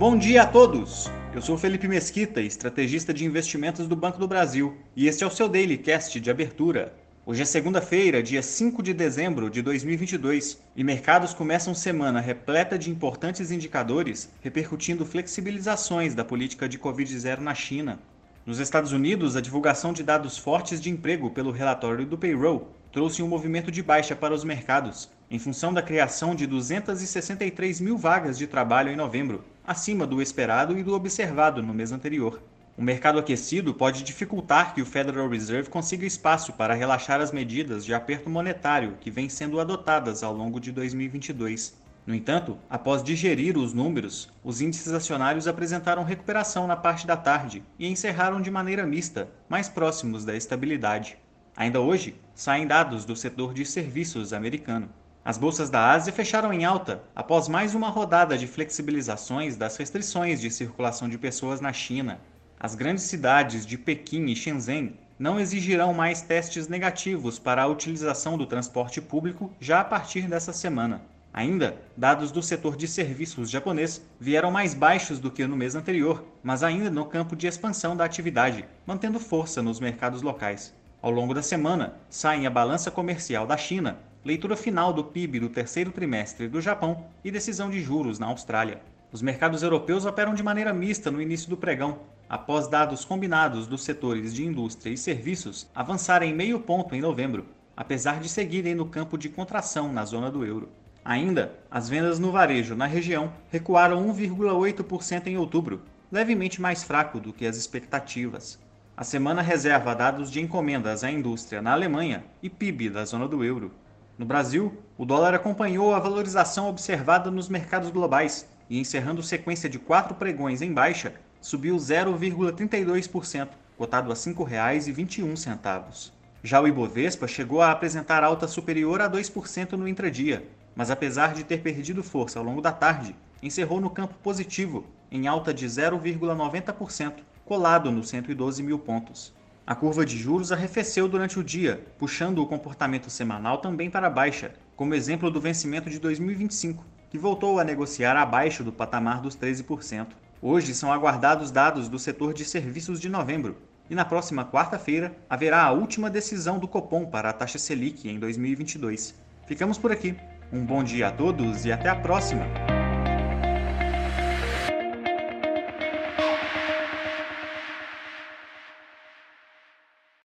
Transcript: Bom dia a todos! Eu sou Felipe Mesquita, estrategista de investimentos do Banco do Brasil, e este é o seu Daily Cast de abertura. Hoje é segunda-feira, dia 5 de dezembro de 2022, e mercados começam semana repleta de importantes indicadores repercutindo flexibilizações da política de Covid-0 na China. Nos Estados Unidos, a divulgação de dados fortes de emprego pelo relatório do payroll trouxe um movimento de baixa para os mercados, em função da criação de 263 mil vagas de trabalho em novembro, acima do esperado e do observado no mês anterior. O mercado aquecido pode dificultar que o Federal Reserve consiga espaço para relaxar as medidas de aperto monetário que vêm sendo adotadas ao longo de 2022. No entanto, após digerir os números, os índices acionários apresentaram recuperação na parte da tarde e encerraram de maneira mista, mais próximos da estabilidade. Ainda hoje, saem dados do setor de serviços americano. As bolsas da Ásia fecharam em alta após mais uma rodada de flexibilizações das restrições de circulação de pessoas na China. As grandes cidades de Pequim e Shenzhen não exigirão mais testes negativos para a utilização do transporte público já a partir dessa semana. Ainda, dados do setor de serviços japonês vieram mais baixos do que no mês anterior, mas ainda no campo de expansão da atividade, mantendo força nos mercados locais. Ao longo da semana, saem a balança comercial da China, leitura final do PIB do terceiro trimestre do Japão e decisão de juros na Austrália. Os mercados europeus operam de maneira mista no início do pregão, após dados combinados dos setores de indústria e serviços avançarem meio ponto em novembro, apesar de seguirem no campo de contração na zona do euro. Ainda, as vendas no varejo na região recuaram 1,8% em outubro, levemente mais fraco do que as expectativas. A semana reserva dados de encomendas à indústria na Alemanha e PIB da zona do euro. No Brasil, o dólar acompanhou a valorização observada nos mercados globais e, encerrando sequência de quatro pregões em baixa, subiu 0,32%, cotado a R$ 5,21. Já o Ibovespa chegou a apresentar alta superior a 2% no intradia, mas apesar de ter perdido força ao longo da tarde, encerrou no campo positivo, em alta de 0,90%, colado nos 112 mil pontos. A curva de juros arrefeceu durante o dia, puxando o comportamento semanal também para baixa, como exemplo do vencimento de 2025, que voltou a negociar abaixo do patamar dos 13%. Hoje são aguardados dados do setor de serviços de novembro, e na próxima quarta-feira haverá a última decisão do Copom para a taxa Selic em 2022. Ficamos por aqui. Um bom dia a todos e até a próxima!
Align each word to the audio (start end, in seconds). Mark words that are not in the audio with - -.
Bom 0.00 0.16
dia 0.16 0.44
a 0.44 0.46
todos! 0.46 1.10
Eu 1.34 1.42
sou 1.42 1.58
Felipe 1.58 1.86
Mesquita, 1.86 2.40
estrategista 2.40 3.12
de 3.12 3.26
investimentos 3.26 3.86
do 3.86 3.94
Banco 3.94 4.18
do 4.18 4.26
Brasil, 4.26 4.74
e 4.96 5.06
este 5.06 5.24
é 5.24 5.26
o 5.26 5.30
seu 5.30 5.46
Daily 5.46 5.76
Cast 5.76 6.18
de 6.18 6.30
abertura. 6.30 6.94
Hoje 7.26 7.42
é 7.42 7.44
segunda-feira, 7.44 8.22
dia 8.22 8.42
5 8.42 8.82
de 8.82 8.94
dezembro 8.94 9.50
de 9.50 9.60
2022, 9.60 10.58
e 10.74 10.82
mercados 10.82 11.34
começam 11.34 11.74
semana 11.74 12.18
repleta 12.18 12.78
de 12.78 12.90
importantes 12.90 13.50
indicadores 13.50 14.32
repercutindo 14.40 15.04
flexibilizações 15.04 16.14
da 16.14 16.24
política 16.24 16.66
de 16.66 16.78
Covid-0 16.78 17.40
na 17.40 17.54
China. 17.54 17.98
Nos 18.46 18.58
Estados 18.58 18.92
Unidos, 18.92 19.36
a 19.36 19.42
divulgação 19.42 19.92
de 19.92 20.02
dados 20.02 20.38
fortes 20.38 20.80
de 20.80 20.88
emprego 20.88 21.28
pelo 21.28 21.50
relatório 21.50 22.06
do 22.06 22.16
payroll 22.16 22.74
trouxe 22.90 23.22
um 23.22 23.28
movimento 23.28 23.70
de 23.70 23.82
baixa 23.82 24.16
para 24.16 24.32
os 24.32 24.44
mercados, 24.44 25.10
em 25.30 25.38
função 25.38 25.74
da 25.74 25.82
criação 25.82 26.34
de 26.34 26.46
263 26.46 27.82
mil 27.82 27.98
vagas 27.98 28.38
de 28.38 28.46
trabalho 28.46 28.90
em 28.90 28.96
novembro, 28.96 29.44
acima 29.66 30.06
do 30.06 30.20
esperado 30.20 30.78
e 30.78 30.82
do 30.82 30.94
observado 30.94 31.62
no 31.62 31.74
mês 31.74 31.92
anterior. 31.92 32.42
O 32.76 32.82
mercado 32.82 33.18
aquecido 33.18 33.74
pode 33.74 34.02
dificultar 34.02 34.74
que 34.74 34.80
o 34.80 34.86
Federal 34.86 35.28
Reserve 35.28 35.68
consiga 35.68 36.06
espaço 36.06 36.52
para 36.54 36.72
relaxar 36.72 37.20
as 37.20 37.30
medidas 37.30 37.84
de 37.84 37.92
aperto 37.92 38.30
monetário 38.30 38.96
que 39.00 39.10
vêm 39.10 39.28
sendo 39.28 39.60
adotadas 39.60 40.22
ao 40.22 40.32
longo 40.32 40.58
de 40.58 40.72
2022. 40.72 41.78
No 42.06 42.14
entanto, 42.14 42.56
após 42.70 43.02
digerir 43.02 43.58
os 43.58 43.74
números, 43.74 44.32
os 44.42 44.60
índices 44.60 44.92
acionários 44.92 45.46
apresentaram 45.46 46.04
recuperação 46.04 46.66
na 46.66 46.74
parte 46.74 47.06
da 47.06 47.16
tarde 47.16 47.62
e 47.78 47.86
encerraram 47.86 48.40
de 48.40 48.50
maneira 48.50 48.86
mista, 48.86 49.28
mais 49.48 49.68
próximos 49.68 50.24
da 50.24 50.34
estabilidade. 50.34 51.18
Ainda 51.54 51.80
hoje, 51.80 52.16
saem 52.34 52.66
dados 52.66 53.04
do 53.04 53.14
setor 53.14 53.52
de 53.52 53.66
serviços 53.66 54.32
americano. 54.32 54.88
As 55.22 55.36
bolsas 55.36 55.68
da 55.68 55.90
Ásia 55.90 56.14
fecharam 56.14 56.50
em 56.50 56.64
alta 56.64 57.02
após 57.14 57.46
mais 57.46 57.74
uma 57.74 57.90
rodada 57.90 58.38
de 58.38 58.46
flexibilizações 58.46 59.54
das 59.54 59.76
restrições 59.76 60.40
de 60.40 60.50
circulação 60.50 61.10
de 61.10 61.18
pessoas 61.18 61.60
na 61.60 61.74
China. 61.74 62.18
As 62.58 62.74
grandes 62.74 63.04
cidades 63.04 63.66
de 63.66 63.76
Pequim 63.76 64.24
e 64.26 64.36
Shenzhen 64.36 64.98
não 65.18 65.38
exigirão 65.38 65.92
mais 65.92 66.22
testes 66.22 66.68
negativos 66.68 67.38
para 67.38 67.62
a 67.62 67.66
utilização 67.66 68.38
do 68.38 68.46
transporte 68.46 68.98
público 69.02 69.52
já 69.60 69.80
a 69.80 69.84
partir 69.84 70.22
dessa 70.22 70.54
semana. 70.54 71.02
Ainda, 71.34 71.76
dados 71.94 72.32
do 72.32 72.42
setor 72.42 72.74
de 72.74 72.88
serviços 72.88 73.50
japonês 73.50 74.02
vieram 74.18 74.50
mais 74.50 74.72
baixos 74.72 75.18
do 75.20 75.30
que 75.30 75.46
no 75.46 75.54
mês 75.54 75.74
anterior, 75.74 76.24
mas 76.42 76.62
ainda 76.62 76.90
no 76.90 77.04
campo 77.04 77.36
de 77.36 77.46
expansão 77.46 77.94
da 77.94 78.04
atividade, 78.04 78.64
mantendo 78.86 79.20
força 79.20 79.62
nos 79.62 79.78
mercados 79.78 80.22
locais. 80.22 80.74
Ao 81.02 81.10
longo 81.10 81.34
da 81.34 81.42
semana, 81.42 81.96
saem 82.08 82.46
a 82.46 82.50
balança 82.50 82.90
comercial 82.90 83.46
da 83.46 83.56
China, 83.56 83.98
leitura 84.24 84.54
final 84.54 84.92
do 84.92 85.02
PIB 85.02 85.40
do 85.40 85.48
terceiro 85.48 85.90
trimestre 85.90 86.46
do 86.46 86.60
Japão 86.60 87.06
e 87.24 87.30
decisão 87.30 87.70
de 87.70 87.80
juros 87.80 88.18
na 88.18 88.26
Austrália. 88.26 88.82
Os 89.10 89.22
mercados 89.22 89.62
europeus 89.62 90.04
operam 90.04 90.34
de 90.34 90.42
maneira 90.42 90.72
mista 90.72 91.10
no 91.10 91.22
início 91.22 91.48
do 91.48 91.56
pregão, 91.56 92.00
após 92.28 92.68
dados 92.68 93.04
combinados 93.04 93.66
dos 93.66 93.82
setores 93.82 94.34
de 94.34 94.44
indústria 94.44 94.92
e 94.92 94.96
serviços 94.96 95.68
avançarem 95.74 96.34
meio 96.34 96.60
ponto 96.60 96.94
em 96.94 97.00
novembro, 97.00 97.46
apesar 97.76 98.20
de 98.20 98.28
seguirem 98.28 98.74
no 98.74 98.86
campo 98.86 99.16
de 99.16 99.28
contração 99.28 99.92
na 99.92 100.04
zona 100.04 100.30
do 100.30 100.44
euro. 100.44 100.68
Ainda, 101.02 101.58
as 101.70 101.88
vendas 101.88 102.18
no 102.18 102.30
varejo 102.30 102.76
na 102.76 102.86
região 102.86 103.32
recuaram 103.50 104.06
1,8% 104.06 105.28
em 105.28 105.38
outubro, 105.38 105.80
levemente 106.12 106.60
mais 106.60 106.82
fraco 106.82 107.18
do 107.18 107.32
que 107.32 107.46
as 107.46 107.56
expectativas. 107.56 108.58
A 108.94 109.02
semana 109.02 109.40
reserva 109.40 109.94
dados 109.94 110.30
de 110.30 110.42
encomendas 110.42 111.02
à 111.02 111.10
indústria 111.10 111.62
na 111.62 111.72
Alemanha 111.72 112.22
e 112.42 112.50
PIB 112.50 112.90
da 112.90 113.04
zona 113.06 113.26
do 113.26 113.42
euro. 113.42 113.72
No 114.20 114.26
Brasil, 114.26 114.70
o 114.98 115.06
dólar 115.06 115.32
acompanhou 115.32 115.94
a 115.94 115.98
valorização 115.98 116.68
observada 116.68 117.30
nos 117.30 117.48
mercados 117.48 117.88
globais 117.88 118.46
e, 118.68 118.78
encerrando 118.78 119.22
sequência 119.22 119.66
de 119.66 119.78
quatro 119.78 120.14
pregões 120.14 120.60
em 120.60 120.74
baixa, 120.74 121.14
subiu 121.40 121.74
0,32%, 121.76 123.48
cotado 123.78 124.12
a 124.12 124.14
R$ 124.14 124.20
5,21. 124.20 126.10
Já 126.44 126.60
o 126.60 126.68
Ibovespa 126.68 127.26
chegou 127.26 127.62
a 127.62 127.70
apresentar 127.70 128.22
alta 128.22 128.46
superior 128.46 129.00
a 129.00 129.08
2% 129.08 129.72
no 129.72 129.88
intradia, 129.88 130.46
mas 130.76 130.90
apesar 130.90 131.32
de 131.32 131.42
ter 131.42 131.62
perdido 131.62 132.02
força 132.02 132.38
ao 132.38 132.44
longo 132.44 132.60
da 132.60 132.72
tarde, 132.72 133.16
encerrou 133.42 133.80
no 133.80 133.88
campo 133.88 134.12
positivo, 134.22 134.84
em 135.10 135.28
alta 135.28 135.54
de 135.54 135.64
0,90%, 135.64 137.14
colado 137.46 137.90
nos 137.90 138.10
112 138.10 138.62
mil 138.62 138.78
pontos. 138.78 139.32
A 139.70 139.74
curva 139.76 140.04
de 140.04 140.18
juros 140.18 140.50
arrefeceu 140.50 141.06
durante 141.06 141.38
o 141.38 141.44
dia, 141.44 141.86
puxando 141.96 142.40
o 142.40 142.46
comportamento 142.48 143.08
semanal 143.08 143.58
também 143.58 143.88
para 143.88 144.10
baixa, 144.10 144.52
como 144.74 144.96
exemplo 144.96 145.30
do 145.30 145.40
vencimento 145.40 145.88
de 145.88 146.00
2025, 146.00 146.84
que 147.08 147.16
voltou 147.16 147.60
a 147.60 147.62
negociar 147.62 148.16
abaixo 148.16 148.64
do 148.64 148.72
patamar 148.72 149.20
dos 149.20 149.36
13%. 149.36 150.08
Hoje 150.42 150.74
são 150.74 150.92
aguardados 150.92 151.52
dados 151.52 151.88
do 151.88 152.00
setor 152.00 152.34
de 152.34 152.44
serviços 152.44 152.98
de 152.98 153.08
novembro, 153.08 153.58
e 153.88 153.94
na 153.94 154.04
próxima 154.04 154.44
quarta-feira 154.44 155.16
haverá 155.30 155.62
a 155.62 155.70
última 155.70 156.10
decisão 156.10 156.58
do 156.58 156.66
Copom 156.66 157.06
para 157.06 157.30
a 157.30 157.32
taxa 157.32 157.56
Selic 157.56 158.08
em 158.08 158.18
2022. 158.18 159.14
Ficamos 159.46 159.78
por 159.78 159.92
aqui. 159.92 160.16
Um 160.52 160.66
bom 160.66 160.82
dia 160.82 161.06
a 161.06 161.12
todos 161.12 161.64
e 161.64 161.70
até 161.70 161.88
a 161.88 161.94
próxima! 161.94 162.44